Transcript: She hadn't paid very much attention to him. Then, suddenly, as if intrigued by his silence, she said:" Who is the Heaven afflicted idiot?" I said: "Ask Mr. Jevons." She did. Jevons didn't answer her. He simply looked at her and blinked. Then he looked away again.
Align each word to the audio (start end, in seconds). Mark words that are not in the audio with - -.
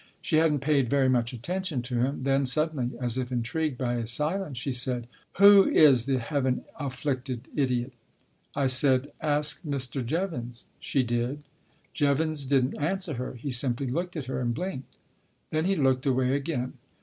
She 0.19 0.37
hadn't 0.37 0.61
paid 0.61 0.89
very 0.89 1.09
much 1.09 1.31
attention 1.31 1.83
to 1.83 1.93
him. 1.99 2.23
Then, 2.23 2.47
suddenly, 2.47 2.97
as 2.99 3.19
if 3.19 3.31
intrigued 3.31 3.77
by 3.77 3.97
his 3.97 4.09
silence, 4.09 4.57
she 4.57 4.71
said:" 4.71 5.05
Who 5.37 5.69
is 5.69 6.05
the 6.05 6.17
Heaven 6.17 6.63
afflicted 6.79 7.47
idiot?" 7.55 7.93
I 8.55 8.65
said: 8.65 9.11
"Ask 9.21 9.61
Mr. 9.61 10.03
Jevons." 10.03 10.65
She 10.79 11.03
did. 11.03 11.43
Jevons 11.93 12.45
didn't 12.47 12.79
answer 12.79 13.13
her. 13.13 13.33
He 13.35 13.51
simply 13.51 13.85
looked 13.91 14.15
at 14.17 14.25
her 14.25 14.41
and 14.41 14.55
blinked. 14.55 14.91
Then 15.51 15.65
he 15.65 15.75
looked 15.75 16.07
away 16.07 16.33
again. 16.35 16.73